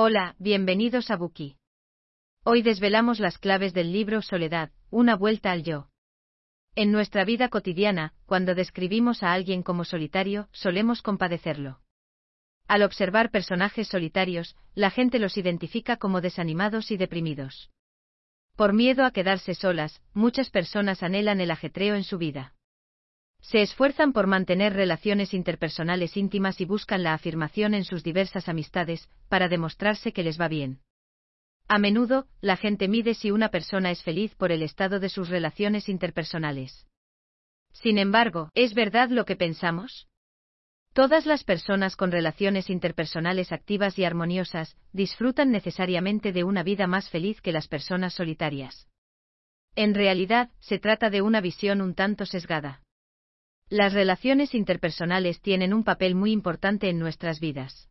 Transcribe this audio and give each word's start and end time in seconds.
Hola, 0.00 0.36
bienvenidos 0.38 1.10
a 1.10 1.16
Buki. 1.16 1.56
Hoy 2.44 2.62
desvelamos 2.62 3.18
las 3.18 3.36
claves 3.36 3.74
del 3.74 3.90
libro 3.92 4.22
Soledad, 4.22 4.70
una 4.90 5.16
vuelta 5.16 5.50
al 5.50 5.64
yo. 5.64 5.88
En 6.76 6.92
nuestra 6.92 7.24
vida 7.24 7.48
cotidiana, 7.48 8.14
cuando 8.24 8.54
describimos 8.54 9.24
a 9.24 9.32
alguien 9.32 9.64
como 9.64 9.84
solitario, 9.84 10.48
solemos 10.52 11.02
compadecerlo. 11.02 11.80
Al 12.68 12.84
observar 12.84 13.32
personajes 13.32 13.88
solitarios, 13.88 14.54
la 14.76 14.90
gente 14.90 15.18
los 15.18 15.36
identifica 15.36 15.96
como 15.96 16.20
desanimados 16.20 16.92
y 16.92 16.96
deprimidos. 16.96 17.72
Por 18.54 18.74
miedo 18.74 19.04
a 19.04 19.10
quedarse 19.10 19.56
solas, 19.56 20.00
muchas 20.14 20.48
personas 20.50 21.02
anhelan 21.02 21.40
el 21.40 21.50
ajetreo 21.50 21.96
en 21.96 22.04
su 22.04 22.18
vida. 22.18 22.54
Se 23.48 23.62
esfuerzan 23.62 24.12
por 24.12 24.26
mantener 24.26 24.74
relaciones 24.74 25.32
interpersonales 25.32 26.18
íntimas 26.18 26.60
y 26.60 26.66
buscan 26.66 27.02
la 27.02 27.14
afirmación 27.14 27.72
en 27.72 27.84
sus 27.84 28.04
diversas 28.04 28.46
amistades, 28.46 29.08
para 29.30 29.48
demostrarse 29.48 30.12
que 30.12 30.22
les 30.22 30.38
va 30.38 30.48
bien. 30.48 30.80
A 31.66 31.78
menudo, 31.78 32.26
la 32.42 32.58
gente 32.58 32.88
mide 32.88 33.14
si 33.14 33.30
una 33.30 33.48
persona 33.48 33.90
es 33.90 34.02
feliz 34.02 34.34
por 34.34 34.52
el 34.52 34.62
estado 34.62 35.00
de 35.00 35.08
sus 35.08 35.30
relaciones 35.30 35.88
interpersonales. 35.88 36.86
Sin 37.72 37.96
embargo, 37.96 38.50
¿es 38.52 38.74
verdad 38.74 39.08
lo 39.08 39.24
que 39.24 39.34
pensamos? 39.34 40.08
Todas 40.92 41.24
las 41.24 41.42
personas 41.42 41.96
con 41.96 42.12
relaciones 42.12 42.68
interpersonales 42.68 43.50
activas 43.50 43.98
y 43.98 44.04
armoniosas 44.04 44.76
disfrutan 44.92 45.50
necesariamente 45.50 46.32
de 46.32 46.44
una 46.44 46.62
vida 46.62 46.86
más 46.86 47.08
feliz 47.08 47.40
que 47.40 47.52
las 47.52 47.66
personas 47.66 48.12
solitarias. 48.12 48.88
En 49.74 49.94
realidad, 49.94 50.50
se 50.60 50.78
trata 50.78 51.08
de 51.08 51.22
una 51.22 51.40
visión 51.40 51.80
un 51.80 51.94
tanto 51.94 52.26
sesgada. 52.26 52.82
Las 53.70 53.92
relaciones 53.92 54.54
interpersonales 54.54 55.42
tienen 55.42 55.74
un 55.74 55.84
papel 55.84 56.14
muy 56.14 56.32
importante 56.32 56.88
en 56.88 56.98
nuestras 56.98 57.38
vidas. 57.38 57.90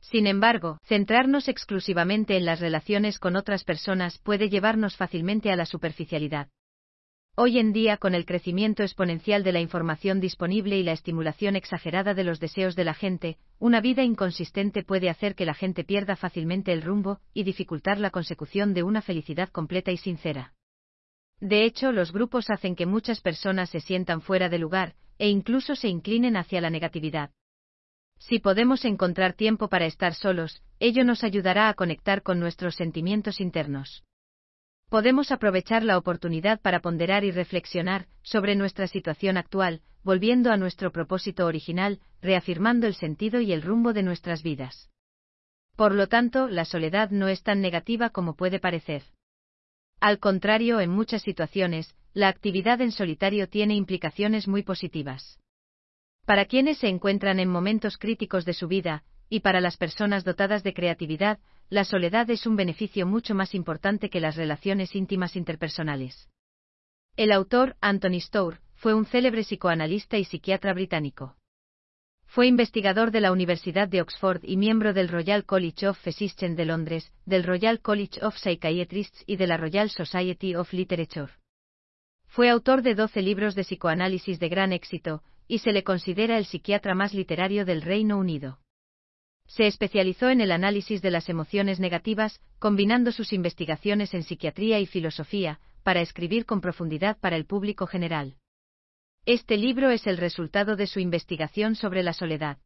Sin 0.00 0.28
embargo, 0.28 0.78
centrarnos 0.84 1.48
exclusivamente 1.48 2.36
en 2.36 2.44
las 2.44 2.60
relaciones 2.60 3.18
con 3.18 3.34
otras 3.34 3.64
personas 3.64 4.18
puede 4.18 4.48
llevarnos 4.48 4.96
fácilmente 4.96 5.50
a 5.50 5.56
la 5.56 5.66
superficialidad. 5.66 6.48
Hoy 7.34 7.58
en 7.58 7.72
día, 7.72 7.96
con 7.96 8.14
el 8.14 8.24
crecimiento 8.24 8.84
exponencial 8.84 9.42
de 9.42 9.50
la 9.50 9.60
información 9.60 10.20
disponible 10.20 10.78
y 10.78 10.84
la 10.84 10.92
estimulación 10.92 11.56
exagerada 11.56 12.14
de 12.14 12.22
los 12.22 12.38
deseos 12.38 12.76
de 12.76 12.84
la 12.84 12.94
gente, 12.94 13.38
una 13.58 13.80
vida 13.80 14.04
inconsistente 14.04 14.84
puede 14.84 15.10
hacer 15.10 15.34
que 15.34 15.44
la 15.44 15.54
gente 15.54 15.82
pierda 15.82 16.14
fácilmente 16.14 16.72
el 16.72 16.82
rumbo 16.82 17.18
y 17.32 17.42
dificultar 17.42 17.98
la 17.98 18.10
consecución 18.10 18.74
de 18.74 18.84
una 18.84 19.02
felicidad 19.02 19.48
completa 19.48 19.90
y 19.90 19.96
sincera. 19.96 20.52
De 21.44 21.66
hecho, 21.66 21.92
los 21.92 22.10
grupos 22.10 22.48
hacen 22.48 22.74
que 22.74 22.86
muchas 22.86 23.20
personas 23.20 23.68
se 23.68 23.80
sientan 23.80 24.22
fuera 24.22 24.48
de 24.48 24.58
lugar, 24.58 24.94
e 25.18 25.28
incluso 25.28 25.76
se 25.76 25.88
inclinen 25.88 26.38
hacia 26.38 26.62
la 26.62 26.70
negatividad. 26.70 27.32
Si 28.18 28.38
podemos 28.38 28.86
encontrar 28.86 29.34
tiempo 29.34 29.68
para 29.68 29.84
estar 29.84 30.14
solos, 30.14 30.62
ello 30.80 31.04
nos 31.04 31.22
ayudará 31.22 31.68
a 31.68 31.74
conectar 31.74 32.22
con 32.22 32.40
nuestros 32.40 32.76
sentimientos 32.76 33.42
internos. 33.42 34.04
Podemos 34.88 35.30
aprovechar 35.32 35.84
la 35.84 35.98
oportunidad 35.98 36.62
para 36.62 36.80
ponderar 36.80 37.24
y 37.24 37.30
reflexionar 37.30 38.06
sobre 38.22 38.56
nuestra 38.56 38.86
situación 38.86 39.36
actual, 39.36 39.82
volviendo 40.02 40.50
a 40.50 40.56
nuestro 40.56 40.92
propósito 40.92 41.44
original, 41.44 42.00
reafirmando 42.22 42.86
el 42.86 42.94
sentido 42.94 43.42
y 43.42 43.52
el 43.52 43.60
rumbo 43.60 43.92
de 43.92 44.02
nuestras 44.02 44.42
vidas. 44.42 44.88
Por 45.76 45.94
lo 45.94 46.06
tanto, 46.06 46.48
la 46.48 46.64
soledad 46.64 47.10
no 47.10 47.28
es 47.28 47.42
tan 47.42 47.60
negativa 47.60 48.08
como 48.08 48.34
puede 48.34 48.60
parecer. 48.60 49.02
Al 50.04 50.18
contrario, 50.18 50.80
en 50.80 50.90
muchas 50.90 51.22
situaciones, 51.22 51.94
la 52.12 52.28
actividad 52.28 52.78
en 52.82 52.92
solitario 52.92 53.48
tiene 53.48 53.74
implicaciones 53.74 54.46
muy 54.46 54.62
positivas. 54.62 55.38
Para 56.26 56.44
quienes 56.44 56.76
se 56.76 56.88
encuentran 56.88 57.40
en 57.40 57.48
momentos 57.48 57.96
críticos 57.96 58.44
de 58.44 58.52
su 58.52 58.68
vida, 58.68 59.02
y 59.30 59.40
para 59.40 59.62
las 59.62 59.78
personas 59.78 60.22
dotadas 60.22 60.62
de 60.62 60.74
creatividad, 60.74 61.38
la 61.70 61.84
soledad 61.84 62.28
es 62.28 62.46
un 62.46 62.54
beneficio 62.54 63.06
mucho 63.06 63.34
más 63.34 63.54
importante 63.54 64.10
que 64.10 64.20
las 64.20 64.36
relaciones 64.36 64.94
íntimas 64.94 65.36
interpersonales. 65.36 66.28
El 67.16 67.32
autor, 67.32 67.78
Anthony 67.80 68.20
Stour, 68.20 68.60
fue 68.74 68.92
un 68.92 69.06
célebre 69.06 69.40
psicoanalista 69.40 70.18
y 70.18 70.24
psiquiatra 70.24 70.74
británico. 70.74 71.34
Fue 72.34 72.48
investigador 72.48 73.12
de 73.12 73.20
la 73.20 73.30
Universidad 73.30 73.86
de 73.86 74.02
Oxford 74.02 74.40
y 74.42 74.56
miembro 74.56 74.92
del 74.92 75.06
Royal 75.06 75.44
College 75.44 75.86
of 75.86 76.00
Physicians 76.02 76.56
de 76.56 76.64
Londres, 76.64 77.12
del 77.24 77.44
Royal 77.44 77.78
College 77.78 78.24
of 78.24 78.36
Psychiatrists 78.36 79.22
y 79.24 79.36
de 79.36 79.46
la 79.46 79.56
Royal 79.56 79.88
Society 79.88 80.56
of 80.56 80.72
Literature. 80.72 81.30
Fue 82.26 82.50
autor 82.50 82.82
de 82.82 82.96
12 82.96 83.22
libros 83.22 83.54
de 83.54 83.62
psicoanálisis 83.62 84.40
de 84.40 84.48
gran 84.48 84.72
éxito, 84.72 85.22
y 85.46 85.58
se 85.58 85.70
le 85.70 85.84
considera 85.84 86.36
el 86.36 86.44
psiquiatra 86.44 86.96
más 86.96 87.14
literario 87.14 87.64
del 87.64 87.82
Reino 87.82 88.18
Unido. 88.18 88.58
Se 89.46 89.68
especializó 89.68 90.28
en 90.28 90.40
el 90.40 90.50
análisis 90.50 91.02
de 91.02 91.12
las 91.12 91.28
emociones 91.28 91.78
negativas, 91.78 92.40
combinando 92.58 93.12
sus 93.12 93.32
investigaciones 93.32 94.12
en 94.12 94.24
psiquiatría 94.24 94.80
y 94.80 94.86
filosofía, 94.86 95.60
para 95.84 96.00
escribir 96.00 96.46
con 96.46 96.60
profundidad 96.60 97.16
para 97.16 97.36
el 97.36 97.44
público 97.44 97.86
general. 97.86 98.34
Este 99.26 99.56
libro 99.56 99.88
es 99.88 100.06
el 100.06 100.18
resultado 100.18 100.76
de 100.76 100.86
su 100.86 101.00
investigación 101.00 101.76
sobre 101.76 102.02
la 102.02 102.12
soledad. 102.12 102.58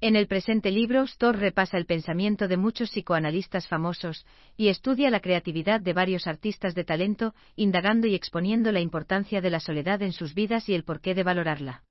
En 0.00 0.16
el 0.16 0.26
presente 0.26 0.70
libro, 0.70 1.06
Storr 1.06 1.36
repasa 1.36 1.76
el 1.76 1.84
pensamiento 1.84 2.48
de 2.48 2.56
muchos 2.56 2.90
psicoanalistas 2.90 3.68
famosos 3.68 4.24
y 4.56 4.68
estudia 4.68 5.10
la 5.10 5.20
creatividad 5.20 5.82
de 5.82 5.92
varios 5.92 6.26
artistas 6.26 6.74
de 6.74 6.84
talento, 6.84 7.34
indagando 7.56 8.06
y 8.06 8.14
exponiendo 8.14 8.72
la 8.72 8.80
importancia 8.80 9.42
de 9.42 9.50
la 9.50 9.60
soledad 9.60 10.00
en 10.00 10.12
sus 10.12 10.34
vidas 10.34 10.66
y 10.70 10.74
el 10.74 10.84
porqué 10.84 11.14
de 11.14 11.24
valorarla. 11.24 11.84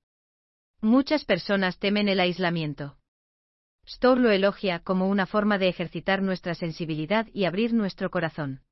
Muchas 0.80 1.24
personas 1.24 1.78
temen 1.78 2.08
el 2.08 2.18
aislamiento. 2.18 2.96
Storr 3.86 4.18
lo 4.18 4.32
elogia 4.32 4.80
como 4.80 5.08
una 5.08 5.26
forma 5.26 5.58
de 5.58 5.68
ejercitar 5.68 6.22
nuestra 6.22 6.56
sensibilidad 6.56 7.28
y 7.32 7.44
abrir 7.44 7.72
nuestro 7.72 8.10
corazón. 8.10 8.65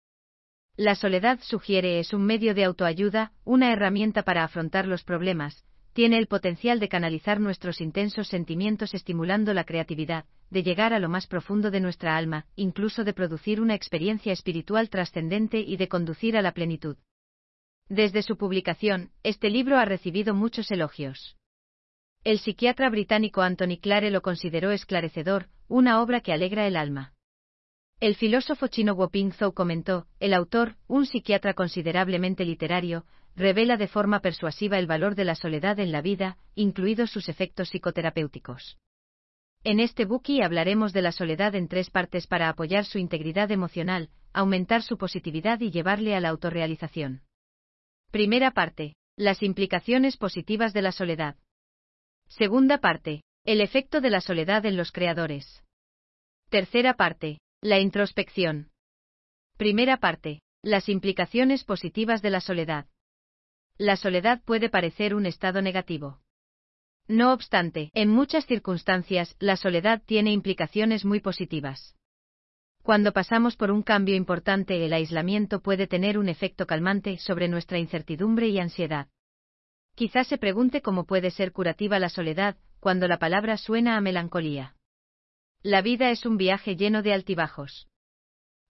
La 0.76 0.96
soledad 0.96 1.38
sugiere 1.40 2.00
es 2.00 2.12
un 2.12 2.24
medio 2.24 2.52
de 2.52 2.64
autoayuda, 2.64 3.32
una 3.44 3.72
herramienta 3.72 4.24
para 4.24 4.42
afrontar 4.42 4.88
los 4.88 5.04
problemas, 5.04 5.64
tiene 5.92 6.18
el 6.18 6.26
potencial 6.26 6.80
de 6.80 6.88
canalizar 6.88 7.38
nuestros 7.38 7.80
intensos 7.80 8.26
sentimientos 8.26 8.92
estimulando 8.92 9.54
la 9.54 9.62
creatividad, 9.62 10.24
de 10.50 10.64
llegar 10.64 10.92
a 10.92 10.98
lo 10.98 11.08
más 11.08 11.28
profundo 11.28 11.70
de 11.70 11.78
nuestra 11.78 12.16
alma, 12.16 12.46
incluso 12.56 13.04
de 13.04 13.12
producir 13.12 13.60
una 13.60 13.76
experiencia 13.76 14.32
espiritual 14.32 14.90
trascendente 14.90 15.60
y 15.60 15.76
de 15.76 15.86
conducir 15.86 16.36
a 16.36 16.42
la 16.42 16.50
plenitud. 16.50 16.96
Desde 17.88 18.22
su 18.22 18.36
publicación, 18.36 19.12
este 19.22 19.50
libro 19.50 19.78
ha 19.78 19.84
recibido 19.84 20.34
muchos 20.34 20.72
elogios. 20.72 21.36
El 22.24 22.40
psiquiatra 22.40 22.90
británico 22.90 23.42
Anthony 23.42 23.78
Clare 23.80 24.10
lo 24.10 24.22
consideró 24.22 24.72
esclarecedor, 24.72 25.46
una 25.68 26.02
obra 26.02 26.20
que 26.20 26.32
alegra 26.32 26.66
el 26.66 26.76
alma. 26.76 27.13
El 28.00 28.16
filósofo 28.16 28.66
chino 28.66 28.96
Ping 29.08 29.32
Zhou 29.32 29.52
comentó, 29.52 30.06
el 30.20 30.34
autor, 30.34 30.76
un 30.88 31.06
psiquiatra 31.06 31.54
considerablemente 31.54 32.44
literario, 32.44 33.06
revela 33.36 33.76
de 33.76 33.88
forma 33.88 34.20
persuasiva 34.20 34.78
el 34.78 34.86
valor 34.86 35.14
de 35.14 35.24
la 35.24 35.34
soledad 35.34 35.78
en 35.78 35.92
la 35.92 36.02
vida, 36.02 36.36
incluidos 36.54 37.10
sus 37.10 37.28
efectos 37.28 37.70
psicoterapéuticos. 37.70 38.78
En 39.62 39.80
este 39.80 40.04
buki 40.04 40.42
hablaremos 40.42 40.92
de 40.92 41.02
la 41.02 41.12
soledad 41.12 41.54
en 41.54 41.68
tres 41.68 41.88
partes 41.88 42.26
para 42.26 42.48
apoyar 42.48 42.84
su 42.84 42.98
integridad 42.98 43.50
emocional, 43.50 44.10
aumentar 44.32 44.82
su 44.82 44.98
positividad 44.98 45.60
y 45.60 45.70
llevarle 45.70 46.14
a 46.14 46.20
la 46.20 46.28
autorrealización. 46.28 47.22
Primera 48.10 48.50
parte. 48.50 48.94
Las 49.16 49.42
implicaciones 49.42 50.16
positivas 50.16 50.72
de 50.72 50.82
la 50.82 50.90
soledad. 50.92 51.36
Segunda 52.28 52.78
parte. 52.78 53.22
El 53.44 53.60
efecto 53.60 54.00
de 54.00 54.10
la 54.10 54.20
soledad 54.20 54.66
en 54.66 54.76
los 54.76 54.90
creadores. 54.90 55.62
Tercera 56.50 56.94
parte. 56.94 57.38
La 57.66 57.80
introspección. 57.80 58.68
Primera 59.56 59.96
parte. 59.96 60.42
Las 60.60 60.90
implicaciones 60.90 61.64
positivas 61.64 62.20
de 62.20 62.28
la 62.28 62.42
soledad. 62.42 62.84
La 63.78 63.96
soledad 63.96 64.42
puede 64.44 64.68
parecer 64.68 65.14
un 65.14 65.24
estado 65.24 65.62
negativo. 65.62 66.20
No 67.08 67.32
obstante, 67.32 67.88
en 67.94 68.10
muchas 68.10 68.44
circunstancias, 68.44 69.34
la 69.38 69.56
soledad 69.56 70.02
tiene 70.04 70.30
implicaciones 70.30 71.06
muy 71.06 71.20
positivas. 71.20 71.96
Cuando 72.82 73.14
pasamos 73.14 73.56
por 73.56 73.70
un 73.70 73.82
cambio 73.82 74.14
importante, 74.14 74.84
el 74.84 74.92
aislamiento 74.92 75.62
puede 75.62 75.86
tener 75.86 76.18
un 76.18 76.28
efecto 76.28 76.66
calmante 76.66 77.16
sobre 77.16 77.48
nuestra 77.48 77.78
incertidumbre 77.78 78.48
y 78.48 78.58
ansiedad. 78.58 79.08
Quizás 79.94 80.26
se 80.26 80.36
pregunte 80.36 80.82
cómo 80.82 81.06
puede 81.06 81.30
ser 81.30 81.52
curativa 81.52 81.98
la 81.98 82.10
soledad, 82.10 82.58
cuando 82.78 83.08
la 83.08 83.18
palabra 83.18 83.56
suena 83.56 83.96
a 83.96 84.02
melancolía. 84.02 84.73
La 85.66 85.80
vida 85.80 86.10
es 86.10 86.26
un 86.26 86.36
viaje 86.36 86.76
lleno 86.76 87.00
de 87.00 87.14
altibajos. 87.14 87.88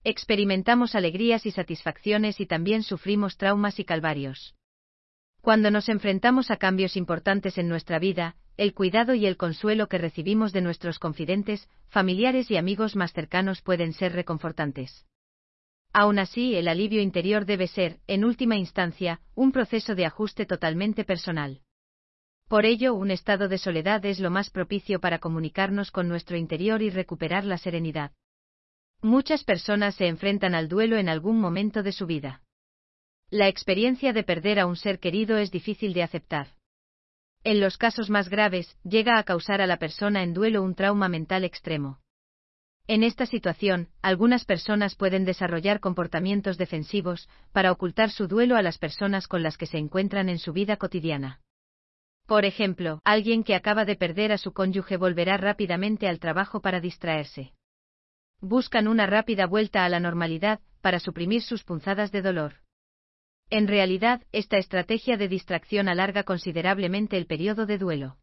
Experimentamos 0.05 0.95
alegrías 0.95 1.45
y 1.45 1.51
satisfacciones 1.51 2.39
y 2.39 2.47
también 2.47 2.85
sufrimos 2.85 3.37
traumas 3.37 3.81
y 3.81 3.85
calvarios. 3.85 4.55
Cuando 5.41 5.73
nos 5.73 5.89
enfrentamos 5.89 6.53
a 6.53 6.57
cambios 6.57 6.97
importantes 6.97 7.59
en 7.59 7.69
nuestra 7.69 7.99
vida, 7.99 8.37
el 8.57 8.75
cuidado 8.75 9.15
y 9.15 9.27
el 9.27 9.37
consuelo 9.37 9.89
que 9.89 9.99
recibimos 9.99 10.53
de 10.53 10.61
nuestros 10.61 11.01
confidentes, 11.01 11.69
familiares 11.89 12.49
y 12.53 12.57
amigos 12.57 12.95
más 12.95 13.13
cercanos 13.13 13.61
pueden 13.61 13.93
ser 13.93 14.13
reconfortantes. 14.13 15.05
Aún 15.93 16.21
así, 16.21 16.55
el 16.55 16.69
alivio 16.69 17.03
interior 17.03 17.45
debe 17.45 17.67
ser, 17.67 17.99
en 18.07 18.25
última 18.25 18.57
instancia, 18.57 19.21
un 19.35 19.51
proceso 19.51 19.97
de 19.97 20.07
ajuste 20.07 20.47
totalmente 20.47 21.03
personal. 21.03 21.64
Por 22.49 22.67
ello, 22.67 22.95
un 22.95 23.11
estado 23.11 23.49
de 23.49 23.59
soledad 23.59 24.05
es 24.05 24.21
lo 24.21 24.31
más 24.31 24.51
propicio 24.51 25.01
para 25.01 25.19
comunicarnos 25.19 25.91
con 25.91 26.09
nuestro 26.09 26.37
interior 26.37 26.83
y 26.83 26.91
recuperar 26.91 27.45
la 27.45 27.59
serenidad. 27.59 28.13
Muchas 29.01 29.45
personas 29.45 29.95
se 29.97 30.07
enfrentan 30.07 30.55
al 30.55 30.69
duelo 30.69 30.97
en 30.97 31.09
algún 31.09 31.41
momento 31.41 31.83
de 31.83 31.93
su 31.93 32.07
vida. 32.07 32.43
La 33.31 33.49
experiencia 33.49 34.13
de 34.13 34.23
perder 34.23 34.61
a 34.61 34.67
un 34.67 34.77
ser 34.77 34.99
querido 34.99 35.39
es 35.39 35.51
difícil 35.51 35.93
de 35.93 36.03
aceptar. 36.03 36.49
En 37.43 37.61
los 37.61 37.77
casos 37.77 38.09
más 38.09 38.29
graves, 38.29 38.79
llega 38.85 39.19
a 39.19 39.25
causar 39.25 39.61
a 39.61 39.67
la 39.67 39.79
persona 39.79 40.23
en 40.23 40.33
duelo 40.33 40.63
un 40.63 40.75
trauma 40.75 41.09
mental 41.09 41.45
extremo. 41.45 42.01
En 42.87 43.03
esta 43.03 43.27
situación, 43.27 43.89
algunas 44.03 44.45
personas 44.45 44.95
pueden 44.95 45.25
desarrollar 45.25 45.81
comportamientos 45.81 46.59
defensivos 46.59 47.29
para 47.53 47.73
ocultar 47.73 48.11
su 48.11 48.29
duelo 48.29 48.57
a 48.57 48.63
las 48.63 48.79
personas 48.79 49.27
con 49.27 49.43
las 49.43 49.57
que 49.57 49.67
se 49.67 49.79
encuentran 49.79 50.29
en 50.29 50.39
su 50.39 50.53
vida 50.53 50.77
cotidiana. 50.77 51.41
Por 52.27 52.45
ejemplo, 52.45 53.01
alguien 53.05 53.45
que 53.45 53.55
acaba 53.55 53.85
de 53.85 53.97
perder 53.97 54.33
a 54.33 54.39
su 54.39 54.53
cónyuge 54.53 54.97
volverá 54.97 55.37
rápidamente 55.37 56.09
al 56.09 56.19
trabajo 56.19 56.61
para 56.61 56.81
distraerse. 56.81 57.53
Buscan 58.41 58.89
una 58.89 59.07
rápida 59.07 59.47
vuelta 59.47 59.85
a 59.85 59.89
la 59.89 60.01
normalidad 60.01 60.61
para 60.81 61.01
suprimir 61.01 61.43
sus 61.43 61.65
punzadas 61.65 62.13
de 62.13 62.23
dolor. 62.23 62.55
En 63.51 63.69
realidad, 63.69 64.23
esta 64.33 64.57
estrategia 64.57 65.17
de 65.17 65.29
distracción 65.29 65.89
alarga 65.89 66.25
considerablemente 66.25 67.17
el 67.17 67.27
periodo 67.27 67.67
de 67.67 67.79
duelo 67.79 68.19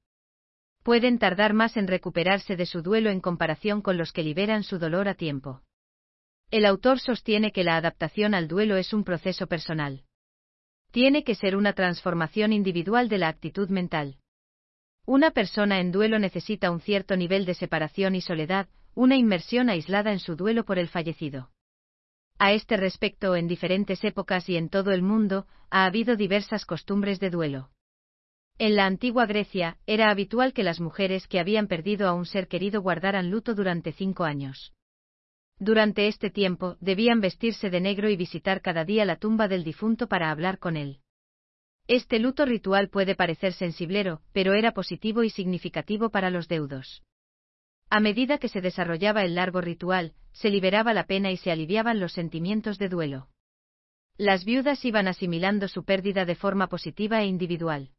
pueden 0.84 1.20
tardar 1.20 1.54
más 1.54 1.78
en 1.78 1.88
recuperarse 1.88 2.56
de 2.56 2.66
su 2.66 2.82
duelo 2.82 3.10
en 3.10 3.22
comparación 3.22 3.82
con 3.82 3.98
los 3.98 4.12
que 4.12 4.24
liberan 4.24 4.64
su 4.64 4.80
dolor 4.80 5.08
a 5.08 5.16
tiempo. 5.16 5.62
El 6.50 6.66
autor 6.66 7.00
sostiene 7.00 7.52
que 7.52 7.64
la 7.64 7.78
adaptación 7.78 8.34
al 8.34 8.48
duelo 8.48 8.76
es 8.78 8.94
un 8.94 9.04
proceso 9.04 9.48
personal. 9.48 10.04
Tiene 10.92 11.24
que 11.24 11.36
ser 11.36 11.56
una 11.56 11.74
transformación 11.74 12.52
individual 12.52 13.08
de 13.08 13.18
la 13.18 13.30
actitud 13.30 13.70
mental. 13.70 14.18
Una 15.06 15.32
persona 15.32 15.80
en 15.80 15.92
duelo 15.92 16.20
necesita 16.20 16.70
un 16.70 16.82
cierto 16.82 17.16
nivel 17.16 17.46
de 17.46 17.54
separación 17.54 18.14
y 18.14 18.22
soledad, 18.22 18.68
una 18.94 19.16
inmersión 19.16 19.70
aislada 19.70 20.12
en 20.12 20.20
su 20.20 20.36
duelo 20.36 20.66
por 20.66 20.78
el 20.78 20.90
fallecido. 20.90 21.50
A 22.38 22.52
este 22.52 22.76
respecto, 22.76 23.36
en 23.36 23.48
diferentes 23.48 24.04
épocas 24.04 24.50
y 24.50 24.58
en 24.58 24.68
todo 24.68 24.92
el 24.92 25.02
mundo, 25.02 25.48
ha 25.70 25.86
habido 25.86 26.18
diversas 26.18 26.66
costumbres 26.66 27.20
de 27.20 27.30
duelo. 27.30 27.70
En 28.58 28.76
la 28.76 28.86
antigua 28.86 29.26
Grecia, 29.26 29.78
era 29.88 30.10
habitual 30.10 30.52
que 30.52 30.64
las 30.64 30.82
mujeres 30.82 31.28
que 31.28 31.40
habían 31.40 31.68
perdido 31.68 32.08
a 32.10 32.14
un 32.14 32.26
ser 32.26 32.48
querido 32.48 32.82
guardaran 32.82 33.32
luto 33.32 33.56
durante 33.56 33.94
cinco 33.94 34.26
años. 34.26 34.74
Durante 35.62 36.08
este 36.08 36.32
tiempo, 36.32 36.76
debían 36.80 37.22
vestirse 37.22 37.70
de 37.70 37.82
negro 37.82 38.10
y 38.10 38.16
visitar 38.16 38.64
cada 38.64 38.84
día 38.84 39.06
la 39.06 39.18
tumba 39.18 39.48
del 39.48 39.64
difunto 39.64 40.08
para 40.08 40.32
hablar 40.32 40.58
con 40.58 40.76
él. 40.76 41.02
Este 41.86 42.18
luto 42.18 42.48
ritual 42.48 42.90
puede 42.90 43.14
parecer 43.14 43.54
sensiblero, 43.54 44.24
pero 44.34 44.54
era 44.54 44.72
positivo 44.72 45.22
y 45.22 45.30
significativo 45.30 46.10
para 46.10 46.32
los 46.32 46.48
deudos. 46.48 47.04
A 47.92 48.00
medida 48.00 48.40
que 48.40 48.50
se 48.50 48.60
desarrollaba 48.60 49.22
el 49.22 49.36
largo 49.36 49.62
ritual, 49.62 50.16
se 50.32 50.50
liberaba 50.50 50.96
la 50.96 51.06
pena 51.06 51.30
y 51.30 51.38
se 51.38 51.52
aliviaban 51.52 52.00
los 52.00 52.14
sentimientos 52.14 52.80
de 52.80 52.90
duelo. 52.90 53.28
Las 54.18 54.46
viudas 54.46 54.84
iban 54.84 55.08
asimilando 55.08 55.68
su 55.68 55.86
pérdida 55.86 56.26
de 56.26 56.34
forma 56.34 56.70
positiva 56.70 57.22
e 57.22 57.28
individual. 57.28 57.92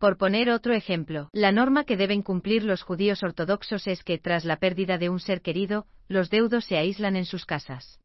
Por 0.00 0.16
poner 0.16 0.48
otro 0.48 0.72
ejemplo, 0.72 1.28
la 1.34 1.52
norma 1.52 1.84
que 1.84 1.98
deben 1.98 2.22
cumplir 2.22 2.64
los 2.64 2.82
judíos 2.82 3.22
ortodoxos 3.22 3.86
es 3.86 4.02
que, 4.02 4.16
tras 4.16 4.46
la 4.46 4.56
pérdida 4.56 4.96
de 4.96 5.10
un 5.10 5.20
ser 5.20 5.42
querido, 5.42 5.86
los 6.08 6.30
deudos 6.30 6.64
se 6.64 6.78
aíslan 6.78 7.16
en 7.16 7.26
sus 7.26 7.44
casas. 7.44 8.00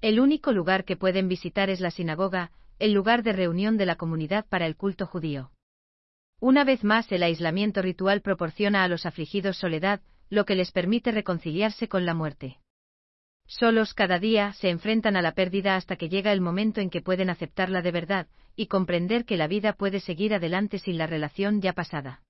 El 0.00 0.18
único 0.18 0.50
lugar 0.50 0.84
que 0.84 0.96
pueden 0.96 1.28
visitar 1.28 1.70
es 1.70 1.78
la 1.78 1.92
sinagoga, 1.92 2.50
el 2.80 2.92
lugar 2.92 3.22
de 3.22 3.32
reunión 3.32 3.76
de 3.76 3.86
la 3.86 3.94
comunidad 3.94 4.44
para 4.48 4.66
el 4.66 4.74
culto 4.74 5.06
judío. 5.06 5.52
Una 6.40 6.64
vez 6.64 6.82
más, 6.82 7.12
el 7.12 7.22
aislamiento 7.22 7.80
ritual 7.80 8.20
proporciona 8.20 8.82
a 8.82 8.88
los 8.88 9.06
afligidos 9.06 9.56
soledad, 9.56 10.00
lo 10.30 10.44
que 10.44 10.56
les 10.56 10.72
permite 10.72 11.12
reconciliarse 11.12 11.86
con 11.86 12.04
la 12.04 12.14
muerte. 12.14 12.58
Solos 13.46 13.94
cada 13.94 14.18
día 14.18 14.52
se 14.54 14.68
enfrentan 14.68 15.16
a 15.16 15.22
la 15.22 15.36
pérdida 15.36 15.76
hasta 15.76 15.94
que 15.94 16.08
llega 16.08 16.32
el 16.32 16.40
momento 16.40 16.80
en 16.80 16.90
que 16.90 17.02
pueden 17.02 17.30
aceptarla 17.30 17.82
de 17.82 17.92
verdad, 17.92 18.26
y 18.56 18.66
comprender 18.66 19.24
que 19.24 19.36
la 19.36 19.46
vida 19.46 19.72
puede 19.72 20.00
seguir 20.00 20.34
adelante 20.34 20.78
sin 20.78 20.98
la 20.98 21.06
relación 21.06 21.60
ya 21.60 21.72
pasada. 21.72 22.22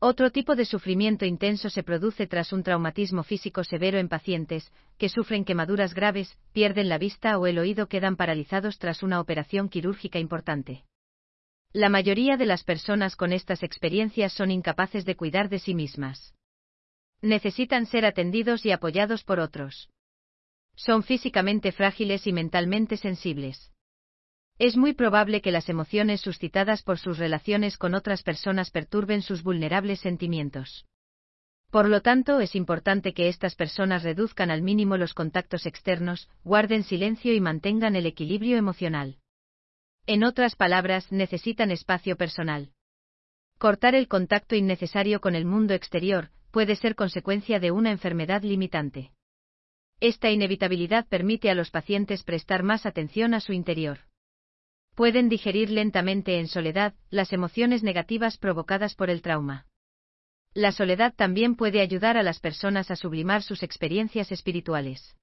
Otro 0.00 0.30
tipo 0.30 0.54
de 0.54 0.64
sufrimiento 0.64 1.24
intenso 1.24 1.70
se 1.70 1.82
produce 1.82 2.26
tras 2.26 2.52
un 2.52 2.62
traumatismo 2.62 3.22
físico 3.22 3.64
severo 3.64 3.98
en 3.98 4.08
pacientes, 4.08 4.70
que 4.98 5.08
sufren 5.08 5.44
quemaduras 5.44 5.94
graves, 5.94 6.36
pierden 6.52 6.88
la 6.88 6.98
vista 6.98 7.38
o 7.38 7.46
el 7.46 7.58
oído 7.58 7.86
quedan 7.86 8.16
paralizados 8.16 8.78
tras 8.78 9.02
una 9.02 9.20
operación 9.20 9.68
quirúrgica 9.68 10.18
importante. 10.18 10.84
La 11.72 11.88
mayoría 11.88 12.36
de 12.36 12.46
las 12.46 12.64
personas 12.64 13.16
con 13.16 13.32
estas 13.32 13.62
experiencias 13.62 14.32
son 14.32 14.50
incapaces 14.50 15.04
de 15.04 15.16
cuidar 15.16 15.48
de 15.48 15.58
sí 15.58 15.74
mismas. 15.74 16.34
Necesitan 17.20 17.86
ser 17.86 18.04
atendidos 18.04 18.66
y 18.66 18.70
apoyados 18.70 19.24
por 19.24 19.40
otros. 19.40 19.88
Son 20.76 21.02
físicamente 21.02 21.72
frágiles 21.72 22.26
y 22.26 22.32
mentalmente 22.32 22.96
sensibles. 22.96 23.73
Es 24.58 24.76
muy 24.76 24.92
probable 24.92 25.40
que 25.40 25.50
las 25.50 25.68
emociones 25.68 26.20
suscitadas 26.20 26.82
por 26.82 26.98
sus 26.98 27.18
relaciones 27.18 27.76
con 27.76 27.94
otras 27.94 28.22
personas 28.22 28.70
perturben 28.70 29.20
sus 29.20 29.42
vulnerables 29.42 29.98
sentimientos. 30.00 30.86
Por 31.70 31.88
lo 31.88 32.02
tanto, 32.02 32.38
es 32.38 32.54
importante 32.54 33.14
que 33.14 33.28
estas 33.28 33.56
personas 33.56 34.04
reduzcan 34.04 34.52
al 34.52 34.62
mínimo 34.62 34.96
los 34.96 35.12
contactos 35.12 35.66
externos, 35.66 36.28
guarden 36.44 36.84
silencio 36.84 37.34
y 37.34 37.40
mantengan 37.40 37.96
el 37.96 38.06
equilibrio 38.06 38.56
emocional. 38.56 39.18
En 40.06 40.22
otras 40.22 40.54
palabras, 40.54 41.10
necesitan 41.10 41.72
espacio 41.72 42.16
personal. 42.16 42.70
Cortar 43.58 43.96
el 43.96 44.06
contacto 44.06 44.54
innecesario 44.54 45.20
con 45.20 45.34
el 45.34 45.46
mundo 45.46 45.74
exterior 45.74 46.30
puede 46.52 46.76
ser 46.76 46.94
consecuencia 46.94 47.58
de 47.58 47.72
una 47.72 47.90
enfermedad 47.90 48.44
limitante. 48.44 49.10
Esta 49.98 50.30
inevitabilidad 50.30 51.08
permite 51.08 51.50
a 51.50 51.54
los 51.54 51.72
pacientes 51.72 52.22
prestar 52.22 52.62
más 52.62 52.86
atención 52.86 53.34
a 53.34 53.40
su 53.40 53.52
interior. 53.52 53.98
Pueden 54.94 55.28
digerir 55.28 55.70
lentamente 55.70 56.38
en 56.38 56.46
soledad 56.46 56.94
las 57.10 57.32
emociones 57.32 57.82
negativas 57.82 58.38
provocadas 58.38 58.94
por 58.94 59.10
el 59.10 59.22
trauma. 59.22 59.66
La 60.52 60.70
soledad 60.70 61.12
también 61.14 61.56
puede 61.56 61.80
ayudar 61.80 62.16
a 62.16 62.22
las 62.22 62.38
personas 62.38 62.92
a 62.92 62.96
sublimar 62.96 63.42
sus 63.42 63.64
experiencias 63.64 64.30
espirituales. 64.30 65.16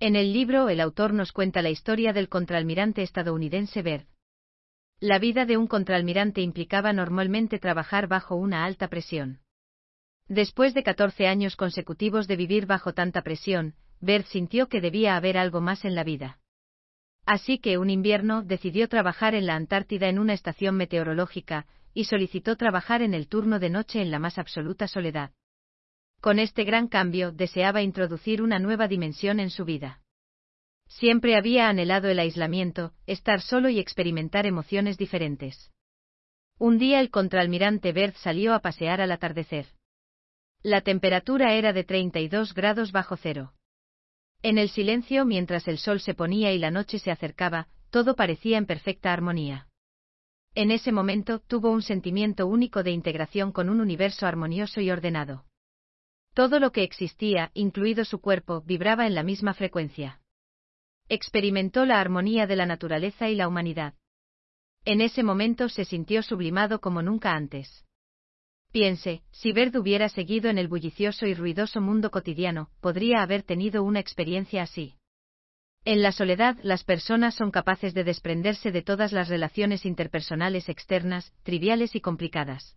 En 0.00 0.16
el 0.16 0.32
libro 0.32 0.68
el 0.68 0.80
autor 0.80 1.12
nos 1.12 1.30
cuenta 1.30 1.62
la 1.62 1.70
historia 1.70 2.12
del 2.12 2.28
contraalmirante 2.28 3.02
estadounidense 3.02 3.82
Bert. 3.82 4.08
La 4.98 5.20
vida 5.20 5.46
de 5.46 5.56
un 5.56 5.68
contraalmirante 5.68 6.40
implicaba 6.40 6.92
normalmente 6.92 7.60
trabajar 7.60 8.08
bajo 8.08 8.34
una 8.34 8.64
alta 8.64 8.88
presión. 8.88 9.40
Después 10.26 10.74
de 10.74 10.82
14 10.82 11.28
años 11.28 11.54
consecutivos 11.54 12.26
de 12.26 12.36
vivir 12.36 12.66
bajo 12.66 12.92
tanta 12.92 13.22
presión, 13.22 13.74
Bert 14.00 14.26
sintió 14.26 14.68
que 14.68 14.80
debía 14.80 15.14
haber 15.14 15.38
algo 15.38 15.60
más 15.60 15.84
en 15.84 15.94
la 15.94 16.02
vida. 16.02 16.39
Así 17.30 17.58
que 17.58 17.78
un 17.78 17.90
invierno 17.90 18.42
decidió 18.42 18.88
trabajar 18.88 19.36
en 19.36 19.46
la 19.46 19.54
Antártida 19.54 20.08
en 20.08 20.18
una 20.18 20.32
estación 20.32 20.74
meteorológica, 20.74 21.64
y 21.94 22.06
solicitó 22.06 22.56
trabajar 22.56 23.02
en 23.02 23.14
el 23.14 23.28
turno 23.28 23.60
de 23.60 23.70
noche 23.70 24.02
en 24.02 24.10
la 24.10 24.18
más 24.18 24.36
absoluta 24.36 24.88
soledad. 24.88 25.30
Con 26.20 26.40
este 26.40 26.64
gran 26.64 26.88
cambio 26.88 27.30
deseaba 27.30 27.82
introducir 27.82 28.42
una 28.42 28.58
nueva 28.58 28.88
dimensión 28.88 29.38
en 29.38 29.50
su 29.50 29.64
vida. 29.64 30.00
Siempre 30.88 31.36
había 31.36 31.68
anhelado 31.68 32.08
el 32.08 32.18
aislamiento, 32.18 32.94
estar 33.06 33.40
solo 33.40 33.68
y 33.68 33.78
experimentar 33.78 34.44
emociones 34.44 34.98
diferentes. 34.98 35.70
Un 36.58 36.78
día 36.78 36.98
el 36.98 37.10
contraalmirante 37.10 37.92
Bert 37.92 38.16
salió 38.16 38.54
a 38.54 38.58
pasear 38.58 39.00
al 39.00 39.12
atardecer. 39.12 39.66
La 40.64 40.80
temperatura 40.80 41.54
era 41.54 41.72
de 41.72 41.84
32 41.84 42.54
grados 42.54 42.90
bajo 42.90 43.16
cero. 43.16 43.52
En 44.42 44.56
el 44.56 44.70
silencio 44.70 45.24
mientras 45.24 45.68
el 45.68 45.78
sol 45.78 46.00
se 46.00 46.14
ponía 46.14 46.52
y 46.52 46.58
la 46.58 46.70
noche 46.70 46.98
se 46.98 47.10
acercaba, 47.10 47.68
todo 47.90 48.16
parecía 48.16 48.56
en 48.56 48.66
perfecta 48.66 49.12
armonía. 49.12 49.68
En 50.54 50.70
ese 50.70 50.92
momento 50.92 51.38
tuvo 51.40 51.70
un 51.70 51.82
sentimiento 51.82 52.46
único 52.46 52.82
de 52.82 52.90
integración 52.90 53.52
con 53.52 53.68
un 53.68 53.80
universo 53.80 54.26
armonioso 54.26 54.80
y 54.80 54.90
ordenado. 54.90 55.44
Todo 56.34 56.58
lo 56.58 56.72
que 56.72 56.82
existía, 56.82 57.50
incluido 57.54 58.04
su 58.04 58.20
cuerpo, 58.20 58.62
vibraba 58.62 59.06
en 59.06 59.14
la 59.14 59.22
misma 59.22 59.52
frecuencia. 59.52 60.20
Experimentó 61.08 61.84
la 61.84 62.00
armonía 62.00 62.46
de 62.46 62.56
la 62.56 62.66
naturaleza 62.66 63.28
y 63.28 63.34
la 63.34 63.48
humanidad. 63.48 63.94
En 64.84 65.00
ese 65.00 65.22
momento 65.22 65.68
se 65.68 65.84
sintió 65.84 66.22
sublimado 66.22 66.80
como 66.80 67.02
nunca 67.02 67.34
antes. 67.34 67.84
Piense, 68.72 69.22
si 69.32 69.52
Verd 69.52 69.74
hubiera 69.76 70.08
seguido 70.08 70.48
en 70.48 70.56
el 70.56 70.68
bullicioso 70.68 71.26
y 71.26 71.34
ruidoso 71.34 71.80
mundo 71.80 72.10
cotidiano, 72.10 72.70
podría 72.80 73.22
haber 73.22 73.42
tenido 73.42 73.82
una 73.82 73.98
experiencia 73.98 74.62
así. 74.62 74.94
En 75.84 76.02
la 76.02 76.12
soledad, 76.12 76.56
las 76.62 76.84
personas 76.84 77.34
son 77.34 77.50
capaces 77.50 77.94
de 77.94 78.04
desprenderse 78.04 78.70
de 78.70 78.82
todas 78.82 79.12
las 79.12 79.28
relaciones 79.28 79.86
interpersonales 79.86 80.68
externas, 80.68 81.32
triviales 81.42 81.96
y 81.96 82.00
complicadas. 82.00 82.76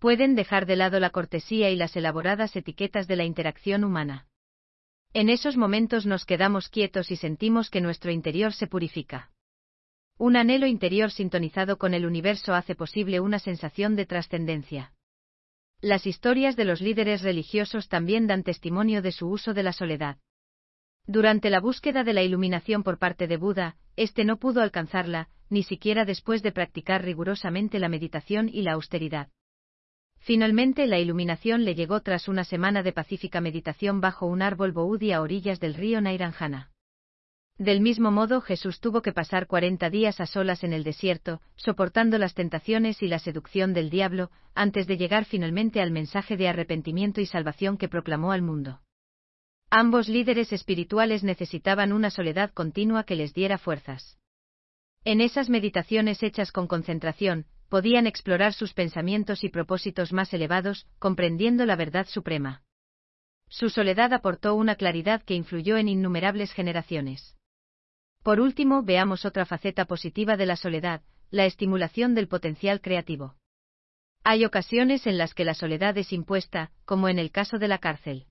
Pueden 0.00 0.34
dejar 0.34 0.66
de 0.66 0.76
lado 0.76 0.98
la 0.98 1.10
cortesía 1.10 1.70
y 1.70 1.76
las 1.76 1.94
elaboradas 1.94 2.56
etiquetas 2.56 3.06
de 3.06 3.16
la 3.16 3.24
interacción 3.24 3.84
humana. 3.84 4.26
En 5.12 5.28
esos 5.28 5.56
momentos 5.56 6.04
nos 6.04 6.24
quedamos 6.24 6.68
quietos 6.68 7.10
y 7.10 7.16
sentimos 7.16 7.70
que 7.70 7.80
nuestro 7.80 8.10
interior 8.10 8.52
se 8.52 8.66
purifica. 8.66 9.30
Un 10.18 10.36
anhelo 10.36 10.66
interior 10.66 11.10
sintonizado 11.10 11.76
con 11.78 11.94
el 11.94 12.06
universo 12.06 12.54
hace 12.54 12.74
posible 12.74 13.20
una 13.20 13.38
sensación 13.38 13.94
de 13.96 14.06
trascendencia. 14.06 14.95
Las 15.82 16.06
historias 16.06 16.56
de 16.56 16.64
los 16.64 16.80
líderes 16.80 17.22
religiosos 17.22 17.88
también 17.88 18.26
dan 18.26 18.42
testimonio 18.42 19.02
de 19.02 19.12
su 19.12 19.28
uso 19.28 19.52
de 19.52 19.62
la 19.62 19.72
soledad. 19.72 20.16
Durante 21.06 21.50
la 21.50 21.60
búsqueda 21.60 22.02
de 22.02 22.14
la 22.14 22.22
iluminación 22.22 22.82
por 22.82 22.98
parte 22.98 23.26
de 23.26 23.36
Buda, 23.36 23.76
éste 23.94 24.24
no 24.24 24.38
pudo 24.38 24.62
alcanzarla, 24.62 25.28
ni 25.50 25.62
siquiera 25.62 26.04
después 26.04 26.42
de 26.42 26.50
practicar 26.50 27.04
rigurosamente 27.04 27.78
la 27.78 27.88
meditación 27.88 28.48
y 28.48 28.62
la 28.62 28.72
austeridad. 28.72 29.28
Finalmente 30.18 30.86
la 30.86 30.98
iluminación 30.98 31.64
le 31.64 31.74
llegó 31.74 32.00
tras 32.00 32.26
una 32.26 32.42
semana 32.42 32.82
de 32.82 32.92
pacífica 32.92 33.40
meditación 33.40 34.00
bajo 34.00 34.26
un 34.26 34.42
árbol 34.42 34.72
boudi 34.72 35.12
a 35.12 35.20
orillas 35.20 35.60
del 35.60 35.74
río 35.74 36.00
Nairanjana. 36.00 36.72
Del 37.58 37.80
mismo 37.80 38.10
modo 38.10 38.42
Jesús 38.42 38.80
tuvo 38.80 39.00
que 39.00 39.12
pasar 39.12 39.46
cuarenta 39.46 39.88
días 39.88 40.20
a 40.20 40.26
solas 40.26 40.62
en 40.62 40.74
el 40.74 40.84
desierto, 40.84 41.40
soportando 41.56 42.18
las 42.18 42.34
tentaciones 42.34 43.02
y 43.02 43.08
la 43.08 43.18
seducción 43.18 43.72
del 43.72 43.88
diablo, 43.88 44.30
antes 44.54 44.86
de 44.86 44.98
llegar 44.98 45.24
finalmente 45.24 45.80
al 45.80 45.90
mensaje 45.90 46.36
de 46.36 46.48
arrepentimiento 46.48 47.22
y 47.22 47.26
salvación 47.26 47.78
que 47.78 47.88
proclamó 47.88 48.32
al 48.32 48.42
mundo. 48.42 48.82
Ambos 49.70 50.08
líderes 50.08 50.52
espirituales 50.52 51.24
necesitaban 51.24 51.94
una 51.94 52.10
soledad 52.10 52.50
continua 52.52 53.04
que 53.04 53.16
les 53.16 53.32
diera 53.32 53.56
fuerzas. 53.56 54.18
En 55.04 55.22
esas 55.22 55.48
meditaciones 55.48 56.22
hechas 56.22 56.52
con 56.52 56.66
concentración, 56.66 57.46
podían 57.70 58.06
explorar 58.06 58.52
sus 58.52 58.74
pensamientos 58.74 59.44
y 59.44 59.48
propósitos 59.48 60.12
más 60.12 60.32
elevados, 60.34 60.86
comprendiendo 60.98 61.64
la 61.64 61.74
verdad 61.74 62.06
suprema. 62.06 62.62
Su 63.48 63.70
soledad 63.70 64.12
aportó 64.12 64.54
una 64.54 64.74
claridad 64.74 65.22
que 65.22 65.34
influyó 65.34 65.78
en 65.78 65.88
innumerables 65.88 66.52
generaciones. 66.52 67.35
Por 68.26 68.40
último, 68.40 68.82
veamos 68.82 69.24
otra 69.24 69.46
faceta 69.46 69.84
positiva 69.84 70.36
de 70.36 70.46
la 70.46 70.56
soledad, 70.56 71.00
la 71.30 71.44
estimulación 71.44 72.16
del 72.16 72.26
potencial 72.26 72.80
creativo. 72.80 73.36
Hay 74.24 74.44
ocasiones 74.44 75.06
en 75.06 75.16
las 75.16 75.32
que 75.32 75.44
la 75.44 75.54
soledad 75.54 75.96
es 75.96 76.12
impuesta, 76.12 76.72
como 76.84 77.08
en 77.08 77.20
el 77.20 77.30
caso 77.30 77.60
de 77.60 77.68
la 77.68 77.78
cárcel. 77.78 78.26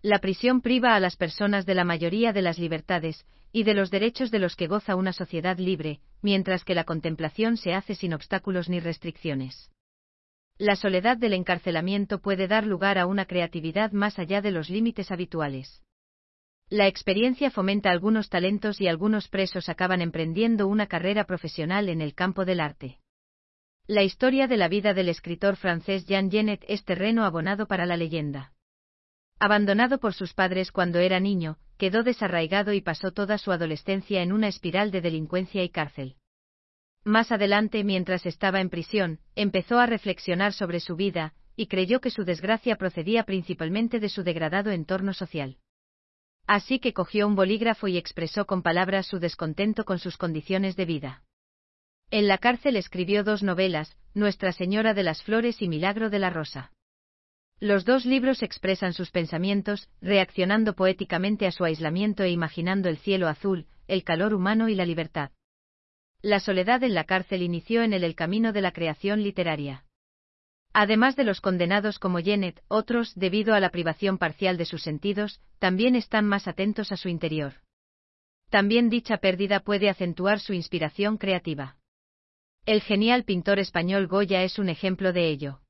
La 0.00 0.20
prisión 0.20 0.62
priva 0.62 0.94
a 0.94 0.98
las 0.98 1.16
personas 1.16 1.66
de 1.66 1.74
la 1.74 1.84
mayoría 1.84 2.32
de 2.32 2.40
las 2.40 2.58
libertades, 2.58 3.26
y 3.52 3.64
de 3.64 3.74
los 3.74 3.90
derechos 3.90 4.30
de 4.30 4.38
los 4.38 4.56
que 4.56 4.66
goza 4.66 4.96
una 4.96 5.12
sociedad 5.12 5.58
libre, 5.58 6.00
mientras 6.22 6.64
que 6.64 6.74
la 6.74 6.84
contemplación 6.84 7.58
se 7.58 7.74
hace 7.74 7.94
sin 7.94 8.14
obstáculos 8.14 8.70
ni 8.70 8.80
restricciones. 8.80 9.70
La 10.56 10.74
soledad 10.74 11.18
del 11.18 11.34
encarcelamiento 11.34 12.18
puede 12.22 12.48
dar 12.48 12.64
lugar 12.64 12.96
a 12.96 13.04
una 13.04 13.26
creatividad 13.26 13.92
más 13.92 14.18
allá 14.18 14.40
de 14.40 14.52
los 14.52 14.70
límites 14.70 15.10
habituales. 15.10 15.82
La 16.72 16.86
experiencia 16.86 17.50
fomenta 17.50 17.90
algunos 17.90 18.30
talentos 18.30 18.80
y 18.80 18.88
algunos 18.88 19.28
presos 19.28 19.68
acaban 19.68 20.00
emprendiendo 20.00 20.66
una 20.68 20.86
carrera 20.86 21.24
profesional 21.24 21.90
en 21.90 22.00
el 22.00 22.14
campo 22.14 22.46
del 22.46 22.60
arte. 22.60 22.98
La 23.86 24.04
historia 24.04 24.46
de 24.46 24.56
la 24.56 24.68
vida 24.68 24.94
del 24.94 25.10
escritor 25.10 25.56
francés 25.56 26.06
Jean 26.06 26.30
Genet 26.30 26.64
es 26.68 26.82
terreno 26.86 27.26
abonado 27.26 27.66
para 27.66 27.84
la 27.84 27.98
leyenda. 27.98 28.54
Abandonado 29.38 30.00
por 30.00 30.14
sus 30.14 30.32
padres 30.32 30.72
cuando 30.72 30.98
era 30.98 31.20
niño, 31.20 31.58
quedó 31.76 32.04
desarraigado 32.04 32.72
y 32.72 32.80
pasó 32.80 33.12
toda 33.12 33.36
su 33.36 33.52
adolescencia 33.52 34.22
en 34.22 34.32
una 34.32 34.48
espiral 34.48 34.90
de 34.92 35.02
delincuencia 35.02 35.62
y 35.62 35.68
cárcel. 35.68 36.16
Más 37.04 37.32
adelante, 37.32 37.84
mientras 37.84 38.24
estaba 38.24 38.62
en 38.62 38.70
prisión, 38.70 39.18
empezó 39.36 39.78
a 39.78 39.84
reflexionar 39.84 40.54
sobre 40.54 40.80
su 40.80 40.96
vida, 40.96 41.34
y 41.54 41.66
creyó 41.66 42.00
que 42.00 42.08
su 42.08 42.24
desgracia 42.24 42.76
procedía 42.76 43.24
principalmente 43.24 44.00
de 44.00 44.08
su 44.08 44.22
degradado 44.22 44.70
entorno 44.70 45.12
social. 45.12 45.58
Así 46.46 46.78
que 46.78 46.92
cogió 46.92 47.26
un 47.26 47.34
bolígrafo 47.34 47.88
y 47.88 47.96
expresó 47.96 48.46
con 48.46 48.62
palabras 48.62 49.06
su 49.06 49.18
descontento 49.18 49.84
con 49.84 49.98
sus 49.98 50.16
condiciones 50.16 50.76
de 50.76 50.84
vida. 50.84 51.22
En 52.10 52.28
la 52.28 52.38
cárcel 52.38 52.76
escribió 52.76 53.24
dos 53.24 53.42
novelas, 53.42 53.96
Nuestra 54.14 54.52
Señora 54.52 54.92
de 54.92 55.02
las 55.02 55.22
Flores 55.22 55.62
y 55.62 55.68
Milagro 55.68 56.10
de 56.10 56.18
la 56.18 56.30
Rosa. 56.30 56.72
Los 57.58 57.84
dos 57.84 58.04
libros 58.04 58.42
expresan 58.42 58.92
sus 58.92 59.10
pensamientos, 59.10 59.88
reaccionando 60.00 60.74
poéticamente 60.74 61.46
a 61.46 61.52
su 61.52 61.64
aislamiento 61.64 62.24
e 62.24 62.30
imaginando 62.30 62.88
el 62.88 62.98
cielo 62.98 63.28
azul, 63.28 63.66
el 63.86 64.04
calor 64.04 64.34
humano 64.34 64.68
y 64.68 64.74
la 64.74 64.84
libertad. 64.84 65.30
La 66.22 66.40
soledad 66.40 66.82
en 66.82 66.94
la 66.94 67.04
cárcel 67.04 67.42
inició 67.42 67.82
en 67.82 67.92
él 67.92 68.04
el 68.04 68.14
camino 68.14 68.52
de 68.52 68.62
la 68.62 68.72
creación 68.72 69.22
literaria. 69.22 69.84
Además 70.74 71.16
de 71.16 71.24
los 71.24 71.40
condenados 71.40 71.98
como 71.98 72.18
Janet, 72.22 72.62
otros, 72.68 73.14
debido 73.14 73.54
a 73.54 73.60
la 73.60 73.70
privación 73.70 74.16
parcial 74.16 74.56
de 74.56 74.64
sus 74.64 74.82
sentidos, 74.82 75.40
también 75.58 75.96
están 75.96 76.26
más 76.26 76.48
atentos 76.48 76.92
a 76.92 76.96
su 76.96 77.08
interior. 77.08 77.54
También 78.48 78.88
dicha 78.88 79.18
pérdida 79.18 79.60
puede 79.60 79.90
acentuar 79.90 80.40
su 80.40 80.54
inspiración 80.54 81.18
creativa. 81.18 81.76
El 82.64 82.80
genial 82.80 83.24
pintor 83.24 83.58
español 83.58 84.06
Goya 84.06 84.44
es 84.44 84.58
un 84.58 84.68
ejemplo 84.68 85.12
de 85.12 85.28
ello. 85.28 85.60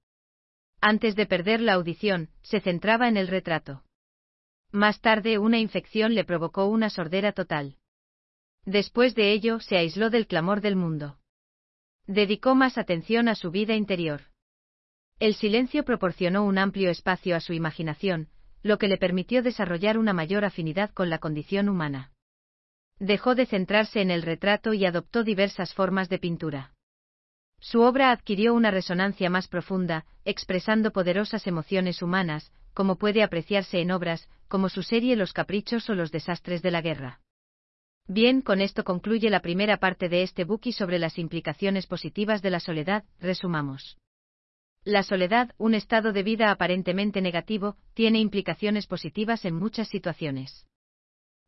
Antes 0.81 1.17
de 1.17 1.27
perder 1.27 1.61
la 1.61 1.75
audición, 1.75 2.29
se 2.43 2.61
centraba 2.61 3.09
en 3.09 3.17
el 3.17 3.29
retrato. 3.29 3.85
Más 4.73 5.01
tarde 5.01 5.39
una 5.39 5.59
infección 5.59 6.15
le 6.15 6.25
provocó 6.25 6.67
una 6.67 6.91
sordera 6.91 7.33
total. 7.33 7.77
Después 8.65 9.15
de 9.15 9.33
ello 9.33 9.61
se 9.61 9.77
aisló 9.77 10.11
del 10.11 10.27
clamor 10.27 10.61
del 10.61 10.77
mundo. 10.77 11.19
Dedicó 12.07 12.55
más 12.55 12.79
atención 12.79 13.29
a 13.29 13.35
su 13.35 13.51
vida 13.51 13.75
interior. 13.75 14.32
El 15.23 15.37
silencio 15.37 15.85
proporcionó 15.85 16.45
un 16.45 16.59
amplio 16.59 16.91
espacio 16.91 17.37
a 17.37 17.41
su 17.41 17.53
imaginación, 17.53 18.27
lo 18.65 18.77
que 18.77 18.89
le 18.89 18.97
permitió 18.97 19.41
desarrollar 19.41 19.97
una 19.97 20.13
mayor 20.13 20.45
afinidad 20.45 20.91
con 20.91 21.11
la 21.11 21.19
condición 21.19 21.69
humana. 21.69 22.11
Dejó 22.99 23.37
de 23.37 23.47
centrarse 23.47 24.01
en 24.01 24.11
el 24.11 24.23
retrato 24.23 24.75
y 24.75 24.85
adoptó 24.85 25.23
diversas 25.23 25.75
formas 25.75 26.09
de 26.09 26.19
pintura. 26.19 26.73
Su 27.61 27.83
obra 27.83 28.11
adquirió 28.11 28.53
una 28.53 28.73
resonancia 28.73 29.31
más 29.31 29.47
profunda, 29.47 30.07
expresando 30.25 30.91
poderosas 30.91 31.47
emociones 31.47 32.03
humanas, 32.03 32.51
como 32.75 32.97
puede 32.97 33.23
apreciarse 33.23 33.81
en 33.81 33.93
obras, 33.93 34.29
como 34.49 34.69
su 34.69 34.83
serie 34.83 35.15
Los 35.15 35.33
caprichos 35.33 35.89
o 35.89 35.95
los 35.95 36.11
desastres 36.11 36.63
de 36.63 36.73
la 36.73 36.83
guerra. 36.83 37.21
Bien, 38.09 38.41
con 38.43 38.61
esto 38.61 38.83
concluye 38.83 39.31
la 39.31 39.39
primera 39.39 39.77
parte 39.77 40.09
de 40.09 40.25
este 40.25 40.43
buki 40.43 40.73
sobre 40.73 40.99
las 40.99 41.17
implicaciones 41.17 41.87
positivas 41.87 42.43
de 42.43 42.51
la 42.51 42.59
soledad, 42.59 43.05
resumamos. 43.21 43.97
La 44.85 45.05
soledad, 45.05 45.55
un 45.59 45.75
estado 45.75 46.13
de 46.13 46.25
vida 46.25 46.51
aparentemente 46.51 47.21
negativo, 47.21 47.77
tiene 47.95 48.19
implicaciones 48.19 48.89
positivas 48.89 49.45
en 49.45 49.55
muchas 49.55 49.89
situaciones. 49.89 50.67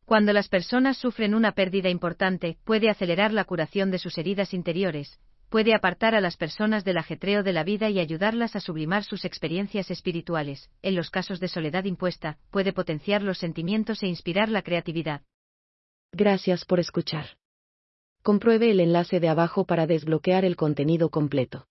Cuando 0.04 0.32
las 0.32 0.48
personas 0.48 0.98
sufren 0.98 1.34
una 1.34 1.52
pérdida 1.52 1.88
importante, 1.88 2.58
puede 2.64 2.90
acelerar 2.90 3.32
la 3.32 3.44
curación 3.44 3.90
de 3.90 3.98
sus 3.98 4.18
heridas 4.18 4.54
interiores, 4.54 5.18
puede 5.48 5.74
apartar 5.74 6.14
a 6.14 6.20
las 6.20 6.36
personas 6.36 6.84
del 6.84 6.96
ajetreo 6.96 7.42
de 7.42 7.52
la 7.52 7.64
vida 7.64 7.90
y 7.90 7.98
ayudarlas 7.98 8.54
a 8.54 8.60
sublimar 8.60 9.02
sus 9.02 9.24
experiencias 9.24 9.90
espirituales. 9.90 10.70
En 10.82 10.94
los 10.94 11.10
casos 11.10 11.40
de 11.40 11.48
soledad 11.48 11.84
impuesta, 11.84 12.38
puede 12.50 12.72
potenciar 12.72 13.22
los 13.22 13.38
sentimientos 13.38 14.04
e 14.04 14.06
inspirar 14.06 14.48
la 14.48 14.62
creatividad. 14.62 15.22
Gracias 16.12 16.64
por 16.64 16.78
escuchar. 16.78 17.30
Compruebe 18.22 18.70
el 18.70 18.78
enlace 18.78 19.18
de 19.18 19.28
abajo 19.28 19.64
para 19.64 19.88
desbloquear 19.88 20.44
el 20.44 20.54
contenido 20.54 21.10
completo. 21.10 21.66